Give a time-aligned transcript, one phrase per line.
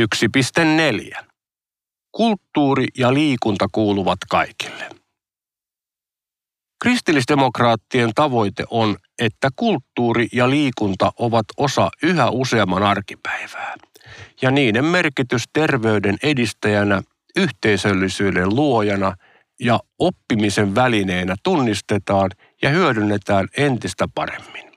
[0.00, 1.24] 1.4.
[2.12, 4.90] Kulttuuri ja liikunta kuuluvat kaikille.
[6.82, 13.74] Kristillisdemokraattien tavoite on, että kulttuuri ja liikunta ovat osa yhä useamman arkipäivää,
[14.42, 17.02] ja niiden merkitys terveyden edistäjänä,
[17.36, 19.14] yhteisöllisyyden luojana
[19.60, 22.30] ja oppimisen välineenä tunnistetaan
[22.62, 24.72] ja hyödynnetään entistä paremmin.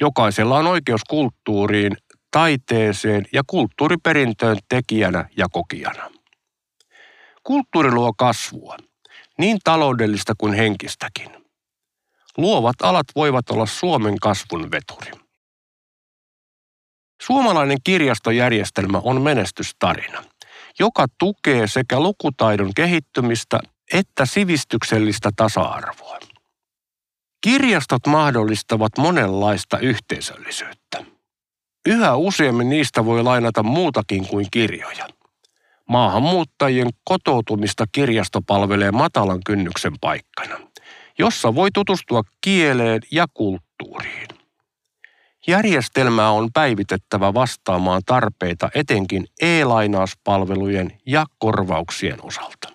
[0.00, 1.96] Jokaisella on oikeus kulttuuriin,
[2.32, 6.10] taiteeseen ja kulttuuriperintöön tekijänä ja kokijana.
[7.42, 8.76] Kulttuuri luo kasvua–
[9.38, 11.30] niin taloudellista kuin henkistäkin.
[12.36, 15.10] Luovat alat voivat olla Suomen kasvun veturi.
[17.22, 20.24] Suomalainen kirjastojärjestelmä on menestystarina,
[20.78, 23.60] joka tukee sekä lukutaidon kehittymistä
[23.92, 26.18] että sivistyksellistä tasa-arvoa.
[27.40, 31.04] Kirjastot mahdollistavat monenlaista yhteisöllisyyttä.
[31.86, 35.08] Yhä useammin niistä voi lainata muutakin kuin kirjoja–
[35.92, 40.60] Maahanmuuttajien kotoutumista kirjasto palvelee matalan kynnyksen paikkana,
[41.18, 44.28] jossa voi tutustua kieleen ja kulttuuriin.
[45.46, 52.68] Järjestelmää on päivitettävä vastaamaan tarpeita etenkin e-lainauspalvelujen ja korvauksien osalta.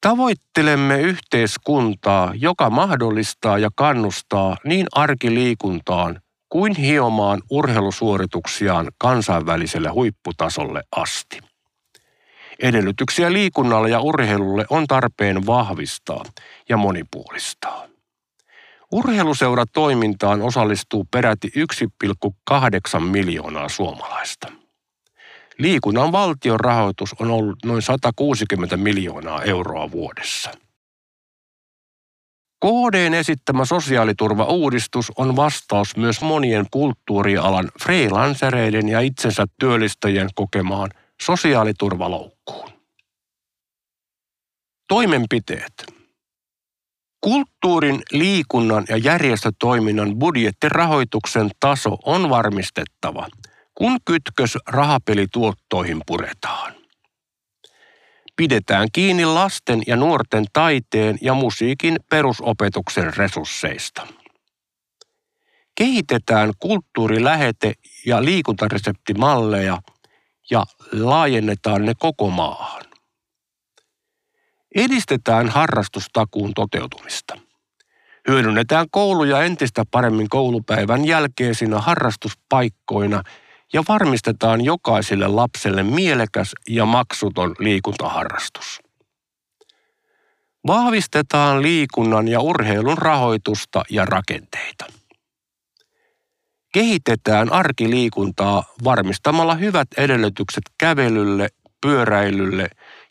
[0.00, 6.20] Tavoittelemme yhteiskuntaa, joka mahdollistaa ja kannustaa niin arkiliikuntaan
[6.50, 11.40] kuin hiomaan urheilusuorituksiaan kansainväliselle huipputasolle asti.
[12.62, 16.24] Edellytyksiä liikunnalle ja urheilulle on tarpeen vahvistaa
[16.68, 17.86] ja monipuolistaa.
[18.92, 21.52] Urheiluseuratoimintaan osallistuu peräti
[22.50, 24.52] 1,8 miljoonaa suomalaista.
[25.58, 30.50] Liikunnan valtion rahoitus on ollut noin 160 miljoonaa euroa vuodessa.
[32.64, 40.90] KDn esittämä sosiaaliturvauudistus on vastaus myös monien kulttuurialan freelancereiden ja itsensä työllistäjien kokemaan
[41.22, 42.70] sosiaaliturvaloukkuun.
[44.88, 45.72] Toimenpiteet.
[47.20, 53.26] Kulttuurin, liikunnan ja järjestötoiminnan budjettirahoituksen taso on varmistettava,
[53.74, 56.79] kun kytkös rahapelituottoihin puretaan
[58.40, 64.06] pidetään kiinni lasten ja nuorten taiteen ja musiikin perusopetuksen resursseista.
[65.74, 67.72] Kehitetään kulttuurilähete-
[68.06, 69.78] ja liikuntareseptimalleja
[70.50, 72.82] ja laajennetaan ne koko maahan.
[74.74, 77.38] Edistetään harrastustakuun toteutumista.
[78.28, 83.22] Hyödynnetään kouluja entistä paremmin koulupäivän jälkeisinä harrastuspaikkoina–
[83.72, 88.80] ja varmistetaan jokaiselle lapselle mielekäs ja maksuton liikuntaharrastus.
[90.66, 94.86] Vahvistetaan liikunnan ja urheilun rahoitusta ja rakenteita.
[96.72, 101.48] Kehitetään arkiliikuntaa varmistamalla hyvät edellytykset kävelylle,
[101.82, 102.70] pyöräilylle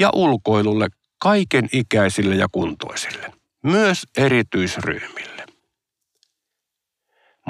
[0.00, 5.39] ja ulkoilulle kaiken ikäisille ja kuntoisille, myös erityisryhmille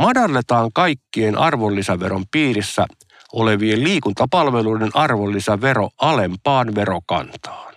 [0.00, 2.87] madalletaan kaikkien arvonlisäveron piirissä
[3.33, 7.75] olevien liikuntapalveluiden arvonlisävero alempaan verokantaan.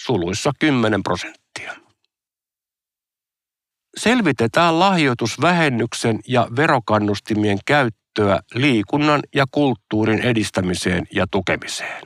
[0.00, 1.72] Suluissa 10 prosenttia.
[3.96, 12.02] Selvitetään lahjoitusvähennyksen ja verokannustimien käyttöä liikunnan ja kulttuurin edistämiseen ja tukemiseen.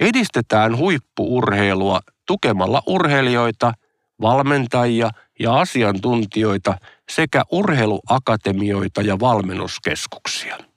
[0.00, 3.72] Edistetään huippuurheilua tukemalla urheilijoita,
[4.20, 6.78] valmentajia ja asiantuntijoita
[7.10, 10.67] sekä urheiluakatemioita ja valmennuskeskuksia.